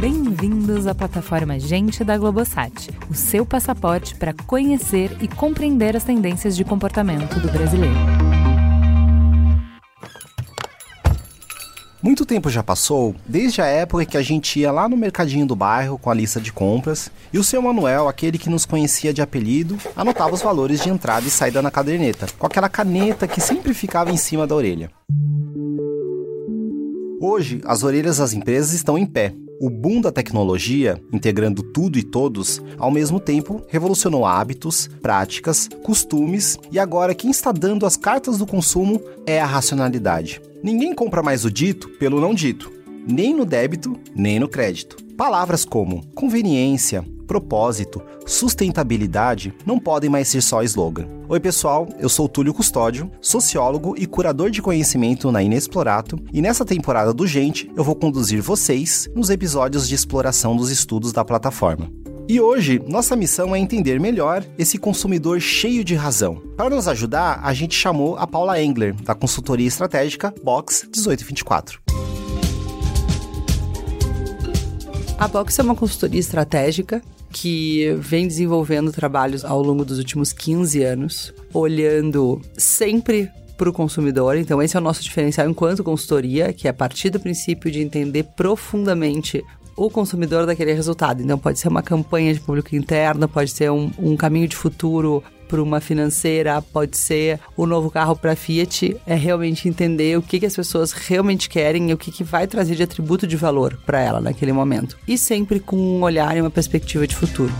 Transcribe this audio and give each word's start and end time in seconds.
Bem-vindos 0.00 0.86
à 0.86 0.94
plataforma 0.94 1.58
Gente 1.58 2.02
da 2.02 2.16
Globosat, 2.16 2.90
o 3.10 3.14
seu 3.14 3.44
passaporte 3.44 4.14
para 4.14 4.32
conhecer 4.46 5.16
e 5.20 5.28
compreender 5.28 5.96
as 5.96 6.04
tendências 6.04 6.56
de 6.56 6.64
comportamento 6.64 7.38
do 7.38 7.50
brasileiro. 7.50 8.21
Muito 12.02 12.26
tempo 12.26 12.50
já 12.50 12.64
passou, 12.64 13.14
desde 13.24 13.62
a 13.62 13.66
época 13.66 14.04
que 14.04 14.16
a 14.16 14.22
gente 14.22 14.58
ia 14.58 14.72
lá 14.72 14.88
no 14.88 14.96
mercadinho 14.96 15.46
do 15.46 15.54
bairro 15.54 15.96
com 15.96 16.10
a 16.10 16.14
lista 16.14 16.40
de 16.40 16.52
compras 16.52 17.12
e 17.32 17.38
o 17.38 17.44
seu 17.44 17.62
Manuel, 17.62 18.08
aquele 18.08 18.38
que 18.38 18.50
nos 18.50 18.66
conhecia 18.66 19.14
de 19.14 19.22
apelido, 19.22 19.78
anotava 19.94 20.34
os 20.34 20.42
valores 20.42 20.82
de 20.82 20.88
entrada 20.88 21.24
e 21.28 21.30
saída 21.30 21.62
na 21.62 21.70
caderneta, 21.70 22.26
com 22.36 22.44
aquela 22.44 22.68
caneta 22.68 23.28
que 23.28 23.40
sempre 23.40 23.72
ficava 23.72 24.10
em 24.10 24.16
cima 24.16 24.48
da 24.48 24.54
orelha. 24.56 24.90
Hoje, 27.20 27.60
as 27.64 27.84
orelhas 27.84 28.16
das 28.16 28.32
empresas 28.32 28.72
estão 28.72 28.98
em 28.98 29.06
pé. 29.06 29.32
O 29.62 29.70
boom 29.70 30.00
da 30.00 30.10
tecnologia, 30.10 31.00
integrando 31.12 31.62
tudo 31.62 31.96
e 31.96 32.02
todos, 32.02 32.60
ao 32.76 32.90
mesmo 32.90 33.20
tempo 33.20 33.62
revolucionou 33.68 34.26
hábitos, 34.26 34.90
práticas, 35.00 35.68
costumes 35.84 36.58
e 36.72 36.80
agora 36.80 37.14
quem 37.14 37.30
está 37.30 37.52
dando 37.52 37.86
as 37.86 37.96
cartas 37.96 38.38
do 38.38 38.44
consumo 38.44 39.00
é 39.24 39.40
a 39.40 39.46
racionalidade. 39.46 40.42
Ninguém 40.64 40.92
compra 40.92 41.22
mais 41.22 41.44
o 41.44 41.50
dito 41.50 41.88
pelo 41.90 42.20
não 42.20 42.34
dito, 42.34 42.72
nem 43.06 43.32
no 43.32 43.44
débito, 43.44 43.96
nem 44.16 44.40
no 44.40 44.48
crédito. 44.48 44.96
Palavras 45.16 45.64
como 45.64 46.04
conveniência, 46.12 47.04
propósito, 47.32 48.02
sustentabilidade 48.26 49.54
não 49.64 49.78
podem 49.78 50.10
mais 50.10 50.28
ser 50.28 50.42
só 50.42 50.62
slogan. 50.62 51.06
Oi, 51.30 51.40
pessoal, 51.40 51.88
eu 51.98 52.10
sou 52.10 52.28
Túlio 52.28 52.52
Custódio, 52.52 53.10
sociólogo 53.22 53.94
e 53.96 54.06
curador 54.06 54.50
de 54.50 54.60
conhecimento 54.60 55.32
na 55.32 55.42
Inexplorato, 55.42 56.18
e 56.30 56.42
nessa 56.42 56.62
temporada 56.62 57.14
do 57.14 57.26
Gente 57.26 57.72
eu 57.74 57.82
vou 57.82 57.96
conduzir 57.96 58.42
vocês 58.42 59.08
nos 59.14 59.30
episódios 59.30 59.88
de 59.88 59.94
exploração 59.94 60.54
dos 60.54 60.70
estudos 60.70 61.10
da 61.10 61.24
plataforma. 61.24 61.90
E 62.28 62.38
hoje, 62.38 62.82
nossa 62.86 63.16
missão 63.16 63.56
é 63.56 63.58
entender 63.58 63.98
melhor 63.98 64.44
esse 64.58 64.76
consumidor 64.76 65.40
cheio 65.40 65.82
de 65.82 65.94
razão. 65.94 66.34
Para 66.54 66.68
nos 66.68 66.86
ajudar, 66.86 67.40
a 67.42 67.54
gente 67.54 67.74
chamou 67.74 68.14
a 68.18 68.26
Paula 68.26 68.62
Engler, 68.62 68.94
da 68.94 69.14
consultoria 69.14 69.66
estratégica 69.66 70.34
Box 70.44 70.82
1824. 70.94 71.80
A 75.22 75.28
Box 75.28 75.56
é 75.56 75.62
uma 75.62 75.76
consultoria 75.76 76.18
estratégica 76.18 77.00
que 77.32 77.94
vem 77.98 78.28
desenvolvendo 78.28 78.92
trabalhos 78.92 79.44
ao 79.44 79.62
longo 79.62 79.84
dos 79.84 79.98
últimos 79.98 80.32
15 80.32 80.82
anos, 80.82 81.34
olhando 81.52 82.40
sempre 82.56 83.30
para 83.56 83.70
o 83.70 83.72
consumidor. 83.72 84.36
Então, 84.36 84.62
esse 84.62 84.76
é 84.76 84.80
o 84.80 84.82
nosso 84.82 85.02
diferencial 85.02 85.48
enquanto 85.48 85.82
consultoria, 85.82 86.52
que 86.52 86.66
é 86.66 86.70
a 86.70 86.74
partir 86.74 87.10
do 87.10 87.20
princípio 87.20 87.70
de 87.70 87.80
entender 87.80 88.24
profundamente 88.36 89.42
o 89.86 89.90
consumidor 89.90 90.46
daquele 90.46 90.72
resultado. 90.72 91.22
Então, 91.22 91.38
pode 91.38 91.58
ser 91.58 91.68
uma 91.68 91.82
campanha 91.82 92.32
de 92.32 92.40
público 92.40 92.74
interno, 92.74 93.28
pode 93.28 93.50
ser 93.50 93.70
um, 93.70 93.90
um 93.98 94.16
caminho 94.16 94.48
de 94.48 94.56
futuro 94.56 95.22
para 95.48 95.62
uma 95.62 95.80
financeira, 95.80 96.62
pode 96.62 96.96
ser 96.96 97.38
o 97.56 97.66
novo 97.66 97.90
carro 97.90 98.16
para 98.16 98.34
Fiat, 98.34 98.96
é 99.06 99.14
realmente 99.14 99.68
entender 99.68 100.16
o 100.16 100.22
que, 100.22 100.40
que 100.40 100.46
as 100.46 100.56
pessoas 100.56 100.92
realmente 100.92 101.48
querem 101.48 101.90
e 101.90 101.92
o 101.92 101.98
que, 101.98 102.10
que 102.10 102.24
vai 102.24 102.46
trazer 102.46 102.74
de 102.74 102.82
atributo 102.82 103.26
de 103.26 103.36
valor 103.36 103.78
para 103.84 104.00
ela 104.00 104.20
naquele 104.20 104.52
momento. 104.52 104.96
E 105.06 105.18
sempre 105.18 105.60
com 105.60 105.76
um 105.76 106.02
olhar 106.02 106.34
e 106.36 106.40
uma 106.40 106.50
perspectiva 106.50 107.06
de 107.06 107.14
futuro. 107.14 107.52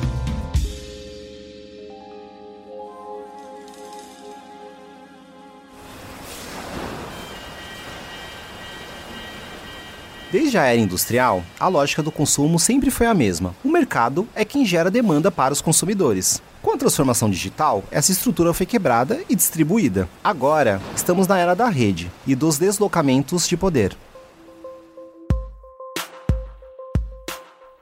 Desde 10.33 10.57
a 10.57 10.65
era 10.65 10.81
industrial, 10.81 11.45
a 11.61 11.69
lógica 11.69 12.03
do 12.03 12.11
consumo 12.11 12.59
sempre 12.59 12.91
foi 12.91 13.07
a 13.07 13.13
mesma. 13.13 13.55
O 13.63 13.69
mercado 13.69 14.27
é 14.35 14.47
quem 14.47 14.65
gera 14.65 14.91
demanda 14.91 15.31
para 15.31 15.53
os 15.53 15.61
consumidores. 15.61 16.41
Com 16.63 16.73
a 16.73 16.79
transformação 16.79 17.29
digital, 17.29 17.85
essa 17.91 18.13
estrutura 18.13 18.55
foi 18.55 18.65
quebrada 18.65 19.21
e 19.29 19.37
distribuída. 19.37 20.09
Agora, 20.25 20.81
estamos 20.97 21.27
na 21.27 21.39
era 21.39 21.53
da 21.53 21.69
rede 21.69 22.11
e 22.27 22.35
dos 22.35 22.57
deslocamentos 22.57 23.47
de 23.47 23.59
poder. 23.59 23.95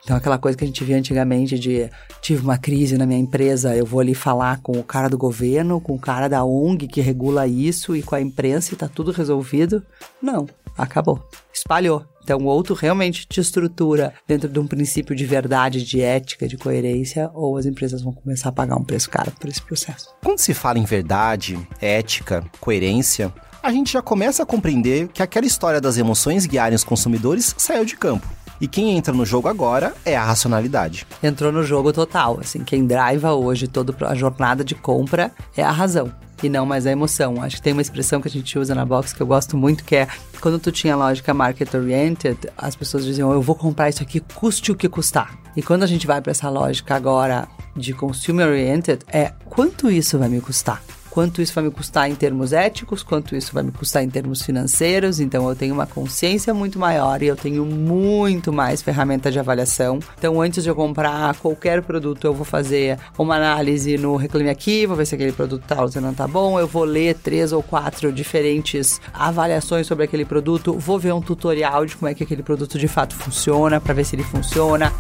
Então, 0.03 0.17
aquela 0.17 0.37
coisa 0.37 0.59
que 0.59 0.65
a 0.65 0.67
gente 0.67 0.83
via 0.83 0.97
antigamente 0.97 1.57
de 1.57 1.89
tive 2.21 2.43
uma 2.43 2.59
crise 2.59 2.99
na 2.99 3.07
minha 3.07 3.21
empresa, 3.21 3.77
eu 3.77 3.87
vou 3.87 4.01
ali 4.01 4.13
falar 4.13 4.61
com 4.61 4.73
o 4.73 4.83
cara 4.83 5.09
do 5.09 5.17
governo, 5.17 5.81
com 5.81 5.95
o 5.95 6.01
cara 6.01 6.27
da 6.27 6.45
ONG 6.45 6.89
que 6.89 7.01
regula 7.01 7.47
isso 7.47 7.95
e 7.95 8.03
com 8.03 8.17
a 8.17 8.21
imprensa 8.21 8.75
e 8.75 8.77
tá 8.77 8.89
tudo 8.89 9.13
resolvido. 9.13 9.85
Não, 10.21 10.49
acabou. 10.77 11.23
Espalhou. 11.55 12.10
Então, 12.23 12.39
o 12.39 12.45
outro 12.45 12.75
realmente 12.75 13.27
te 13.27 13.41
estrutura 13.41 14.13
dentro 14.27 14.49
de 14.49 14.59
um 14.59 14.67
princípio 14.67 15.17
de 15.17 15.25
verdade, 15.25 15.85
de 15.85 16.01
ética, 16.01 16.47
de 16.47 16.57
coerência, 16.57 17.31
ou 17.35 17.57
as 17.57 17.67
empresas 17.67 18.03
vão 18.03 18.13
começar 18.13 18.51
a 18.51 18.53
pagar 18.53 18.77
um 18.77 18.85
preço 18.85 19.11
caro 19.11 19.33
por 19.33 19.49
esse 19.49 19.63
processo. 19.63 20.09
Quando 20.23 20.39
se 20.39 20.55
fala 20.55 20.79
em 20.79 20.85
verdade, 20.85 21.59
ética, 21.81 22.45
coerência, 22.61 23.33
a 23.63 23.71
gente 23.73 23.93
já 23.93 24.01
começa 24.01 24.43
a 24.43 24.47
compreender 24.47 25.09
que 25.09 25.23
aquela 25.23 25.47
história 25.47 25.81
das 25.81 25.99
emoções 25.99 26.47
guiarem 26.47 26.77
os 26.77 26.85
consumidores 26.85 27.55
saiu 27.59 27.85
de 27.85 27.97
campo. 27.97 28.27
E 28.61 28.69
quem 28.69 28.97
entra 28.97 29.13
no 29.15 29.25
jogo 29.25 29.49
agora 29.49 29.95
é 30.05 30.17
a 30.17 30.25
racionalidade. 30.25 31.07
Entrou 31.23 31.51
no 31.51 31.63
jogo 31.63 31.93
total, 31.93 32.39
assim, 32.41 32.63
quem 32.63 32.87
driva 32.87 33.33
hoje 33.33 33.67
toda 33.67 33.95
a 34.07 34.15
jornada 34.15 34.63
de 34.63 34.75
compra 34.75 35.33
é 35.57 35.63
a 35.63 35.71
razão 35.71 36.13
e 36.43 36.49
não 36.49 36.67
mais 36.67 36.87
a 36.87 36.91
emoção. 36.91 37.43
Acho 37.43 37.57
que 37.57 37.63
tem 37.63 37.73
uma 37.73 37.83
expressão 37.83 38.21
que 38.21 38.29
a 38.29 38.31
gente 38.31 38.59
usa 38.59 38.75
na 38.75 38.85
box 38.85 39.13
que 39.13 39.21
eu 39.21 39.27
gosto 39.27 39.57
muito, 39.57 39.85
que 39.85 39.97
é 39.97 40.09
quando 40.41 40.59
tu 40.59 40.73
tinha 40.73 40.97
lógica 40.97 41.35
market 41.35 41.73
oriented, 41.75 42.39
as 42.57 42.75
pessoas 42.75 43.05
diziam, 43.05 43.33
eu 43.33 43.43
vou 43.43 43.55
comprar 43.55 43.89
isso 43.89 44.03
aqui, 44.03 44.21
custe 44.21 44.73
o 44.73 44.77
que 44.77 44.89
custar. 44.89 45.39
E 45.57 45.63
quando 45.63 45.83
a 45.83 45.87
gente 45.87 46.07
vai 46.07 46.21
para 46.21 46.31
essa 46.31 46.49
lógica 46.49 46.95
agora 46.95 47.49
de 47.77 47.93
consumer 47.93 48.49
oriented, 48.49 49.05
é 49.09 49.33
quanto 49.47 49.91
isso 49.91 50.19
vai 50.19 50.29
me 50.29 50.41
custar? 50.41 50.83
Quanto 51.11 51.43
isso 51.43 51.53
vai 51.55 51.65
me 51.65 51.71
custar 51.71 52.09
em 52.09 52.15
termos 52.15 52.53
éticos, 52.53 53.03
quanto 53.03 53.35
isso 53.35 53.53
vai 53.53 53.63
me 53.63 53.73
custar 53.73 54.03
em 54.03 54.09
termos 54.09 54.43
financeiros. 54.43 55.21
Então 55.21 55.49
eu 55.49 55.57
tenho 55.57 55.75
uma 55.75 55.87
consciência 55.87 56.55
muito 56.55 56.79
maior 56.79 57.23
e 57.23 57.27
eu 57.27 57.37
tenho 57.37 57.65
muito 57.67 58.53
mais 58.53 58.81
ferramenta 58.81 59.31
de 59.31 59.39
avaliação. 59.39 59.99
Então 60.17 60.41
antes 60.41 60.63
de 60.63 60.71
eu 60.71 60.75
comprar 60.75 61.35
qualquer 61.37 61.83
produto, 61.83 62.27
eu 62.27 62.35
vou 62.35 62.45
fazer 62.45 62.99
uma 63.19 63.37
análise 63.37 63.99
no 63.99 64.17
Reclame 64.17 64.51
Aqui, 64.51 64.87
vou 64.87 64.97
ver 64.97 65.07
se 65.07 65.15
aquele 65.15 65.33
produto 65.33 65.63
tá 65.67 65.83
ou 65.83 65.91
não 66.01 66.15
tá 66.15 66.29
bom, 66.29 66.59
eu 66.59 66.67
vou 66.67 66.85
ler 66.85 67.15
três 67.15 67.53
ou 67.53 67.63
quatro 67.63 68.13
diferentes 68.13 69.01
avaliações 69.13 69.87
sobre 69.87 70.05
aquele 70.05 70.25
produto, 70.25 70.79
vou 70.79 70.99
ver 70.99 71.13
um 71.13 71.21
tutorial 71.21 71.85
de 71.85 71.97
como 71.97 72.09
é 72.09 72.15
que 72.15 72.23
aquele 72.23 72.43
produto 72.43 72.79
de 72.79 72.89
fato 72.89 73.15
funciona, 73.15 73.81
para 73.81 73.95
ver 73.95 74.05
se 74.05 74.15
ele 74.15 74.23
funciona. 74.23 74.93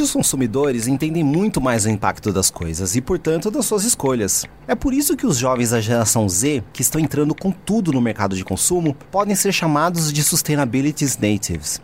Hoje 0.00 0.06
os 0.06 0.12
consumidores 0.12 0.86
entendem 0.86 1.22
muito 1.22 1.60
mais 1.60 1.84
o 1.84 1.90
impacto 1.90 2.32
das 2.32 2.50
coisas 2.50 2.96
e, 2.96 3.02
portanto, 3.02 3.50
das 3.50 3.66
suas 3.66 3.84
escolhas. 3.84 4.46
É 4.66 4.74
por 4.74 4.94
isso 4.94 5.14
que 5.14 5.26
os 5.26 5.36
jovens 5.36 5.72
da 5.72 5.80
geração 5.82 6.26
Z, 6.26 6.64
que 6.72 6.80
estão 6.80 6.98
entrando 6.98 7.34
com 7.34 7.52
tudo 7.52 7.92
no 7.92 8.00
mercado 8.00 8.34
de 8.34 8.42
consumo, 8.42 8.96
podem 9.10 9.34
ser 9.34 9.52
chamados 9.52 10.10
de 10.10 10.22
Sustainability 10.22 11.04
Natives. 11.20 11.82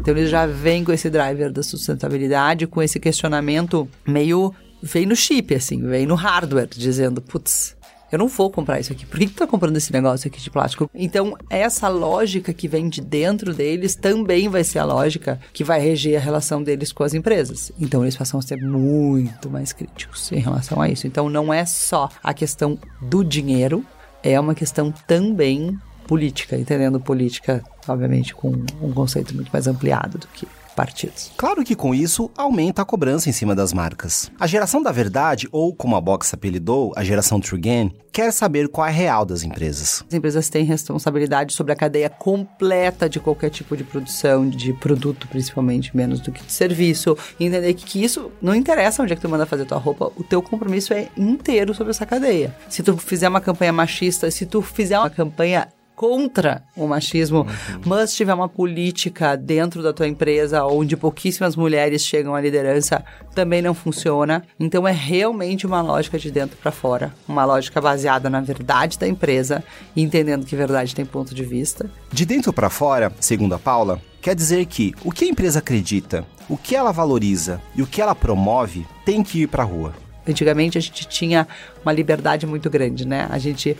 Então 0.00 0.16
eles 0.16 0.30
já 0.30 0.46
vêm 0.46 0.82
com 0.82 0.92
esse 0.92 1.10
driver 1.10 1.52
da 1.52 1.62
sustentabilidade, 1.62 2.66
com 2.66 2.82
esse 2.82 2.98
questionamento 2.98 3.86
meio 4.08 4.54
vem 4.82 5.04
no 5.04 5.14
chip, 5.14 5.54
assim, 5.54 5.86
vem 5.86 6.06
no 6.06 6.14
hardware, 6.14 6.70
dizendo, 6.74 7.20
putz, 7.20 7.76
eu 8.12 8.18
não 8.18 8.28
vou 8.28 8.50
comprar 8.50 8.78
isso 8.78 8.92
aqui. 8.92 9.06
Por 9.06 9.18
que, 9.18 9.26
que 9.26 9.32
tu 9.32 9.38
tá 9.38 9.46
comprando 9.46 9.76
esse 9.76 9.90
negócio 9.90 10.28
aqui 10.28 10.38
de 10.38 10.50
plástico? 10.50 10.90
Então, 10.94 11.34
essa 11.48 11.88
lógica 11.88 12.52
que 12.52 12.68
vem 12.68 12.88
de 12.88 13.00
dentro 13.00 13.54
deles 13.54 13.96
também 13.96 14.50
vai 14.50 14.62
ser 14.62 14.80
a 14.80 14.84
lógica 14.84 15.40
que 15.52 15.64
vai 15.64 15.80
reger 15.80 16.18
a 16.18 16.20
relação 16.20 16.62
deles 16.62 16.92
com 16.92 17.02
as 17.02 17.14
empresas. 17.14 17.72
Então, 17.80 18.02
eles 18.02 18.14
passam 18.14 18.38
a 18.38 18.42
ser 18.42 18.56
muito 18.56 19.48
mais 19.48 19.72
críticos 19.72 20.30
em 20.30 20.40
relação 20.40 20.80
a 20.80 20.90
isso. 20.90 21.06
Então, 21.06 21.30
não 21.30 21.52
é 21.52 21.64
só 21.64 22.10
a 22.22 22.34
questão 22.34 22.78
do 23.00 23.24
dinheiro, 23.24 23.82
é 24.22 24.38
uma 24.38 24.54
questão 24.54 24.92
também 25.06 25.78
política, 26.06 26.58
entendendo 26.58 27.00
política, 27.00 27.64
obviamente, 27.88 28.34
com 28.34 28.50
um 28.82 28.92
conceito 28.92 29.34
muito 29.34 29.50
mais 29.50 29.66
ampliado 29.66 30.18
do 30.18 30.26
que 30.28 30.46
partidos. 30.74 31.30
Claro 31.36 31.64
que 31.64 31.74
com 31.74 31.94
isso 31.94 32.30
aumenta 32.36 32.82
a 32.82 32.84
cobrança 32.84 33.28
em 33.28 33.32
cima 33.32 33.54
das 33.54 33.72
marcas. 33.72 34.30
A 34.38 34.46
geração 34.46 34.82
da 34.82 34.92
verdade, 34.92 35.48
ou 35.52 35.74
como 35.74 35.96
a 35.96 36.00
Box 36.00 36.34
apelidou, 36.34 36.92
a 36.96 37.04
geração 37.04 37.40
True 37.40 37.60
Gain, 37.60 37.92
quer 38.12 38.30
saber 38.32 38.68
qual 38.68 38.86
é 38.86 38.90
a 38.90 38.92
real 38.92 39.24
das 39.24 39.42
empresas. 39.42 40.04
As 40.06 40.14
empresas 40.14 40.48
têm 40.48 40.64
responsabilidade 40.64 41.54
sobre 41.54 41.72
a 41.72 41.76
cadeia 41.76 42.10
completa 42.10 43.08
de 43.08 43.18
qualquer 43.18 43.50
tipo 43.50 43.76
de 43.76 43.84
produção, 43.84 44.48
de 44.48 44.72
produto 44.74 45.26
principalmente, 45.28 45.96
menos 45.96 46.20
do 46.20 46.30
que 46.30 46.44
de 46.44 46.52
serviço. 46.52 47.16
E 47.40 47.46
entender 47.46 47.72
que, 47.74 47.84
que 47.84 48.04
isso 48.04 48.30
não 48.40 48.54
interessa 48.54 49.02
onde 49.02 49.12
é 49.12 49.16
que 49.16 49.22
tu 49.22 49.28
manda 49.28 49.46
fazer 49.46 49.64
tua 49.64 49.78
roupa, 49.78 50.12
o 50.16 50.22
teu 50.22 50.42
compromisso 50.42 50.92
é 50.92 51.08
inteiro 51.16 51.74
sobre 51.74 51.90
essa 51.90 52.04
cadeia. 52.06 52.54
Se 52.68 52.82
tu 52.82 52.96
fizer 52.96 53.28
uma 53.28 53.40
campanha 53.40 53.72
machista, 53.72 54.30
se 54.30 54.44
tu 54.46 54.60
fizer 54.60 54.98
uma 54.98 55.10
campanha 55.10 55.68
contra 55.94 56.62
o 56.76 56.86
machismo, 56.86 57.40
uhum. 57.40 57.80
mas 57.84 58.14
tiver 58.14 58.34
uma 58.34 58.48
política 58.48 59.36
dentro 59.36 59.82
da 59.82 59.92
tua 59.92 60.08
empresa 60.08 60.64
onde 60.64 60.96
pouquíssimas 60.96 61.54
mulheres 61.54 62.04
chegam 62.04 62.34
à 62.34 62.40
liderança, 62.40 63.04
também 63.34 63.62
não 63.62 63.74
funciona. 63.74 64.42
Então 64.58 64.86
é 64.86 64.92
realmente 64.92 65.66
uma 65.66 65.80
lógica 65.80 66.18
de 66.18 66.30
dentro 66.30 66.56
para 66.56 66.72
fora, 66.72 67.14
uma 67.28 67.44
lógica 67.44 67.80
baseada 67.80 68.28
na 68.28 68.40
verdade 68.40 68.98
da 68.98 69.06
empresa 69.06 69.62
entendendo 69.96 70.46
que 70.46 70.56
verdade 70.56 70.94
tem 70.94 71.04
ponto 71.04 71.34
de 71.34 71.44
vista. 71.44 71.88
De 72.10 72.24
dentro 72.24 72.52
para 72.52 72.70
fora, 72.70 73.12
segundo 73.20 73.54
a 73.54 73.58
Paula, 73.58 74.00
quer 74.20 74.34
dizer 74.34 74.66
que 74.66 74.94
o 75.04 75.10
que 75.10 75.24
a 75.24 75.28
empresa 75.28 75.58
acredita, 75.58 76.24
o 76.48 76.56
que 76.56 76.74
ela 76.74 76.92
valoriza 76.92 77.60
e 77.74 77.82
o 77.82 77.86
que 77.86 78.00
ela 78.00 78.14
promove 78.14 78.86
tem 79.04 79.22
que 79.22 79.42
ir 79.42 79.46
para 79.46 79.62
a 79.62 79.66
rua. 79.66 79.94
Antigamente 80.26 80.78
a 80.78 80.80
gente 80.80 81.06
tinha 81.08 81.48
uma 81.84 81.92
liberdade 81.92 82.46
muito 82.46 82.70
grande, 82.70 83.06
né? 83.06 83.26
A 83.30 83.38
gente 83.38 83.76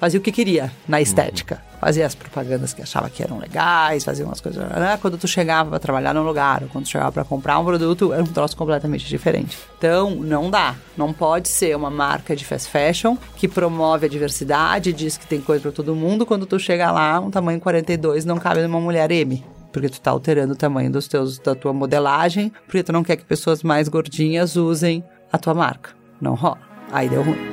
fazia 0.00 0.18
o 0.18 0.22
que 0.22 0.32
queria 0.32 0.72
na 0.88 0.96
uhum. 0.96 1.02
estética. 1.02 1.56
Uhum. 1.56 1.78
Fazia 1.80 2.06
as 2.06 2.14
propagandas 2.14 2.72
que 2.72 2.82
achava 2.82 3.08
que 3.08 3.22
eram 3.22 3.38
legais, 3.38 4.04
fazia 4.04 4.24
umas 4.24 4.40
coisas. 4.40 4.68
Né? 4.68 4.98
Quando 5.00 5.16
tu 5.16 5.28
chegava 5.28 5.70
para 5.70 5.78
trabalhar 5.78 6.14
num 6.14 6.24
lugar, 6.24 6.62
quando 6.72 6.84
tu 6.84 6.90
chegava 6.90 7.12
para 7.12 7.24
comprar 7.24 7.58
um 7.58 7.64
produto, 7.64 8.12
era 8.12 8.22
um 8.22 8.26
troço 8.26 8.56
completamente 8.56 9.06
diferente. 9.06 9.58
Então, 9.78 10.10
não 10.10 10.50
dá. 10.50 10.74
Não 10.96 11.12
pode 11.12 11.48
ser 11.48 11.76
uma 11.76 11.90
marca 11.90 12.34
de 12.34 12.44
fast 12.44 12.68
fashion 12.68 13.16
que 13.36 13.46
promove 13.46 14.06
a 14.06 14.08
diversidade, 14.08 14.92
diz 14.92 15.16
que 15.16 15.26
tem 15.26 15.40
coisa 15.40 15.62
para 15.62 15.72
todo 15.72 15.94
mundo. 15.94 16.26
Quando 16.26 16.44
tu 16.44 16.58
chega 16.58 16.90
lá, 16.90 17.20
um 17.20 17.30
tamanho 17.30 17.60
42 17.60 18.24
não 18.24 18.38
cabe 18.38 18.62
numa 18.62 18.80
mulher 18.80 19.10
M 19.10 19.42
porque 19.72 19.88
tu 19.88 20.00
tá 20.00 20.10
alterando 20.10 20.54
o 20.54 20.56
tamanho 20.56 20.90
dos 20.90 21.06
teus 21.06 21.38
da 21.38 21.54
tua 21.54 21.72
modelagem, 21.72 22.52
porque 22.66 22.82
tu 22.82 22.92
não 22.92 23.04
quer 23.04 23.14
que 23.14 23.24
pessoas 23.24 23.62
mais 23.62 23.88
gordinhas 23.88 24.56
usem 24.56 25.04
a 25.32 25.38
tua 25.38 25.54
marca. 25.54 25.90
Não 26.20 26.34
rola. 26.34 26.58
Aí 26.90 27.08
deu 27.08 27.22
ruim. 27.22 27.49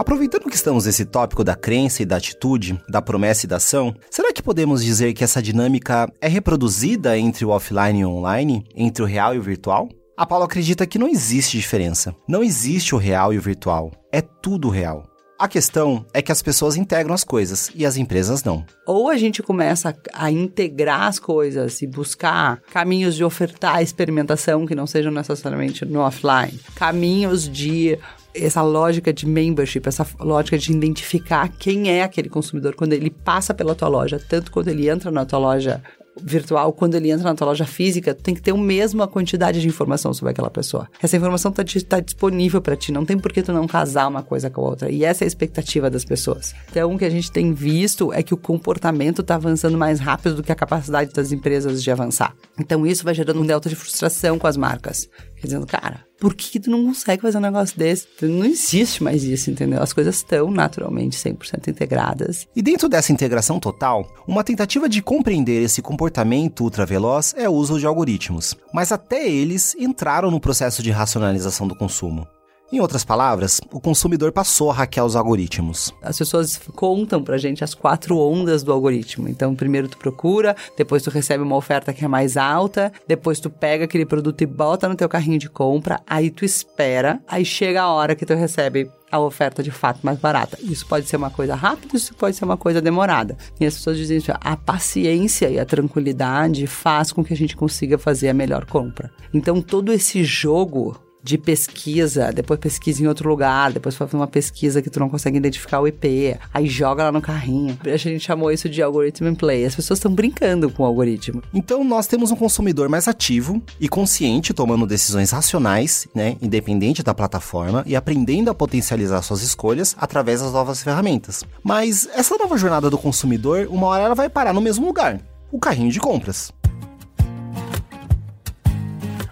Aproveitando 0.00 0.48
que 0.48 0.56
estamos 0.56 0.86
nesse 0.86 1.04
tópico 1.04 1.44
da 1.44 1.54
crença 1.54 2.02
e 2.02 2.06
da 2.06 2.16
atitude, 2.16 2.82
da 2.88 3.02
promessa 3.02 3.44
e 3.44 3.46
da 3.46 3.56
ação, 3.56 3.94
será 4.10 4.32
que 4.32 4.42
podemos 4.42 4.82
dizer 4.82 5.12
que 5.12 5.22
essa 5.22 5.42
dinâmica 5.42 6.10
é 6.22 6.26
reproduzida 6.26 7.18
entre 7.18 7.44
o 7.44 7.50
offline 7.50 8.00
e 8.00 8.04
o 8.06 8.08
online, 8.08 8.64
entre 8.74 9.02
o 9.02 9.06
real 9.06 9.34
e 9.34 9.38
o 9.38 9.42
virtual? 9.42 9.90
A 10.16 10.24
Paula 10.24 10.46
acredita 10.46 10.86
que 10.86 10.98
não 10.98 11.06
existe 11.06 11.58
diferença. 11.58 12.14
Não 12.26 12.42
existe 12.42 12.94
o 12.94 12.98
real 12.98 13.34
e 13.34 13.36
o 13.36 13.42
virtual. 13.42 13.92
É 14.10 14.22
tudo 14.22 14.70
real. 14.70 15.04
A 15.38 15.46
questão 15.46 16.04
é 16.14 16.22
que 16.22 16.32
as 16.32 16.40
pessoas 16.40 16.76
integram 16.76 17.14
as 17.14 17.24
coisas 17.24 17.70
e 17.74 17.84
as 17.84 17.98
empresas 17.98 18.42
não. 18.42 18.64
Ou 18.86 19.10
a 19.10 19.18
gente 19.18 19.42
começa 19.42 19.94
a 20.14 20.30
integrar 20.30 21.04
as 21.04 21.18
coisas 21.18 21.80
e 21.82 21.86
buscar 21.86 22.60
caminhos 22.72 23.14
de 23.14 23.24
ofertar 23.24 23.82
experimentação 23.82 24.66
que 24.66 24.74
não 24.74 24.86
sejam 24.86 25.12
necessariamente 25.12 25.84
no 25.84 26.00
offline, 26.00 26.58
caminhos 26.74 27.46
de 27.46 27.98
essa 28.34 28.62
lógica 28.62 29.12
de 29.12 29.26
membership, 29.26 29.86
essa 29.86 30.06
lógica 30.18 30.58
de 30.58 30.72
identificar 30.72 31.48
quem 31.48 31.90
é 31.90 32.02
aquele 32.02 32.28
consumidor 32.28 32.74
quando 32.74 32.92
ele 32.92 33.10
passa 33.10 33.52
pela 33.52 33.74
tua 33.74 33.88
loja, 33.88 34.20
tanto 34.28 34.50
quando 34.50 34.68
ele 34.68 34.88
entra 34.88 35.10
na 35.10 35.24
tua 35.24 35.38
loja 35.38 35.82
virtual, 36.22 36.72
quando 36.72 36.94
ele 36.94 37.10
entra 37.10 37.24
na 37.24 37.34
tua 37.34 37.48
loja 37.48 37.64
física, 37.64 38.14
tu 38.14 38.22
tem 38.22 38.34
que 38.34 38.42
ter 38.42 38.52
a 38.52 38.56
mesma 38.56 39.06
quantidade 39.06 39.60
de 39.60 39.68
informação 39.68 40.12
sobre 40.12 40.32
aquela 40.32 40.50
pessoa. 40.50 40.88
Essa 41.02 41.16
informação 41.16 41.50
está 41.50 41.64
tá 41.88 42.00
disponível 42.00 42.60
para 42.60 42.76
ti, 42.76 42.92
não 42.92 43.04
tem 43.04 43.18
por 43.18 43.32
que 43.32 43.42
tu 43.42 43.52
não 43.52 43.66
casar 43.66 44.08
uma 44.08 44.22
coisa 44.22 44.50
com 44.50 44.60
a 44.60 44.64
outra. 44.64 44.90
E 44.90 45.04
essa 45.04 45.24
é 45.24 45.26
a 45.26 45.28
expectativa 45.28 45.90
das 45.90 46.04
pessoas. 46.04 46.54
Então, 46.70 46.94
o 46.94 46.98
que 46.98 47.04
a 47.04 47.10
gente 47.10 47.30
tem 47.30 47.52
visto 47.52 48.12
é 48.12 48.22
que 48.22 48.34
o 48.34 48.36
comportamento 48.36 49.22
está 49.22 49.36
avançando 49.36 49.78
mais 49.78 50.00
rápido 50.00 50.36
do 50.36 50.42
que 50.42 50.52
a 50.52 50.56
capacidade 50.56 51.12
das 51.12 51.32
empresas 51.32 51.82
de 51.82 51.90
avançar. 51.90 52.34
Então, 52.58 52.86
isso 52.86 53.04
vai 53.04 53.14
gerando 53.14 53.40
um 53.40 53.46
delta 53.46 53.68
de 53.68 53.76
frustração 53.76 54.38
com 54.38 54.46
as 54.46 54.56
marcas. 54.56 55.08
Dizendo, 55.42 55.66
cara, 55.66 56.04
por 56.18 56.34
que 56.34 56.60
tu 56.60 56.70
não 56.70 56.84
consegue 56.84 57.22
fazer 57.22 57.38
um 57.38 57.40
negócio 57.40 57.78
desse? 57.78 58.06
Não 58.22 58.44
existe 58.44 59.02
mais 59.02 59.24
isso, 59.24 59.50
entendeu? 59.50 59.82
As 59.82 59.92
coisas 59.92 60.16
estão 60.16 60.50
naturalmente 60.50 61.16
100% 61.16 61.68
integradas. 61.68 62.46
E 62.54 62.62
dentro 62.62 62.88
dessa 62.88 63.12
integração 63.12 63.58
total, 63.58 64.06
uma 64.26 64.44
tentativa 64.44 64.88
de 64.88 65.02
compreender 65.02 65.62
esse 65.62 65.80
comportamento 65.80 66.62
ultraveloz 66.62 67.34
é 67.36 67.48
o 67.48 67.52
uso 67.52 67.78
de 67.78 67.86
algoritmos. 67.86 68.54
Mas 68.72 68.92
até 68.92 69.28
eles 69.28 69.74
entraram 69.76 70.30
no 70.30 70.40
processo 70.40 70.82
de 70.82 70.90
racionalização 70.90 71.66
do 71.66 71.74
consumo. 71.74 72.26
Em 72.72 72.78
outras 72.78 73.02
palavras, 73.04 73.60
o 73.72 73.80
consumidor 73.80 74.30
passou 74.30 74.70
a 74.70 74.74
hackear 74.74 75.04
os 75.04 75.16
algoritmos. 75.16 75.92
As 76.00 76.16
pessoas 76.16 76.56
contam 76.76 77.20
pra 77.20 77.36
gente 77.36 77.64
as 77.64 77.74
quatro 77.74 78.16
ondas 78.16 78.62
do 78.62 78.70
algoritmo. 78.70 79.28
Então, 79.28 79.56
primeiro 79.56 79.88
tu 79.88 79.98
procura, 79.98 80.54
depois 80.76 81.02
tu 81.02 81.10
recebe 81.10 81.42
uma 81.42 81.56
oferta 81.56 81.92
que 81.92 82.04
é 82.04 82.08
mais 82.08 82.36
alta, 82.36 82.92
depois 83.08 83.40
tu 83.40 83.50
pega 83.50 83.86
aquele 83.86 84.06
produto 84.06 84.42
e 84.42 84.46
bota 84.46 84.88
no 84.88 84.94
teu 84.94 85.08
carrinho 85.08 85.36
de 85.36 85.50
compra, 85.50 86.00
aí 86.06 86.30
tu 86.30 86.44
espera, 86.44 87.20
aí 87.26 87.44
chega 87.44 87.82
a 87.82 87.92
hora 87.92 88.14
que 88.14 88.24
tu 88.24 88.34
recebe 88.34 88.88
a 89.10 89.18
oferta 89.18 89.64
de 89.64 89.72
fato 89.72 89.98
mais 90.04 90.20
barata. 90.20 90.56
Isso 90.62 90.86
pode 90.86 91.08
ser 91.08 91.16
uma 91.16 91.30
coisa 91.30 91.56
rápida, 91.56 91.96
isso 91.96 92.14
pode 92.14 92.36
ser 92.36 92.44
uma 92.44 92.56
coisa 92.56 92.80
demorada. 92.80 93.36
E 93.58 93.66
as 93.66 93.74
pessoas 93.74 93.96
dizem 93.96 94.18
isso, 94.18 94.30
a 94.32 94.56
paciência 94.56 95.50
e 95.50 95.58
a 95.58 95.66
tranquilidade 95.66 96.68
faz 96.68 97.10
com 97.10 97.24
que 97.24 97.32
a 97.32 97.36
gente 97.36 97.56
consiga 97.56 97.98
fazer 97.98 98.28
a 98.28 98.34
melhor 98.34 98.64
compra. 98.64 99.10
Então, 99.34 99.60
todo 99.60 99.92
esse 99.92 100.22
jogo 100.22 100.96
de 101.22 101.36
pesquisa, 101.36 102.32
depois 102.32 102.58
pesquisa 102.58 103.02
em 103.02 103.06
outro 103.06 103.28
lugar, 103.28 103.72
depois 103.72 103.96
faz 103.96 104.12
uma 104.14 104.26
pesquisa 104.26 104.82
que 104.82 104.90
tu 104.90 105.00
não 105.00 105.08
consegue 105.08 105.36
identificar 105.36 105.80
o 105.80 105.88
IP, 105.88 106.36
aí 106.52 106.66
joga 106.66 107.04
lá 107.04 107.12
no 107.12 107.20
carrinho. 107.20 107.78
A 107.84 107.96
gente 107.96 108.24
chamou 108.24 108.50
isso 108.50 108.68
de 108.68 108.82
algorithm 108.82 109.34
play. 109.34 109.64
As 109.64 109.74
pessoas 109.74 109.98
estão 109.98 110.12
brincando 110.12 110.70
com 110.70 110.82
o 110.82 110.86
algoritmo. 110.86 111.42
Então 111.52 111.84
nós 111.84 112.06
temos 112.06 112.30
um 112.30 112.36
consumidor 112.36 112.88
mais 112.88 113.08
ativo 113.08 113.62
e 113.80 113.88
consciente, 113.88 114.54
tomando 114.54 114.86
decisões 114.86 115.30
racionais, 115.30 116.08
né, 116.14 116.36
independente 116.40 117.02
da 117.02 117.14
plataforma 117.14 117.84
e 117.86 117.94
aprendendo 117.94 118.50
a 118.50 118.54
potencializar 118.54 119.22
suas 119.22 119.42
escolhas 119.42 119.96
através 119.98 120.40
das 120.40 120.52
novas 120.52 120.82
ferramentas. 120.82 121.44
Mas 121.62 122.08
essa 122.14 122.36
nova 122.36 122.56
jornada 122.56 122.90
do 122.90 122.98
consumidor, 122.98 123.68
uma 123.70 123.86
hora 123.86 124.04
ela 124.04 124.14
vai 124.14 124.28
parar 124.28 124.52
no 124.52 124.60
mesmo 124.60 124.86
lugar, 124.86 125.20
o 125.52 125.58
carrinho 125.58 125.90
de 125.90 126.00
compras. 126.00 126.52